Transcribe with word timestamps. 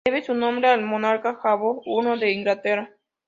Debe 0.03 0.23
su 0.23 0.33
nombre 0.33 0.67
al 0.67 0.81
monarca 0.83 1.35
Jacobo 1.35 1.83
I 1.85 2.19
de 2.19 2.31
Inglaterra. 2.31 2.89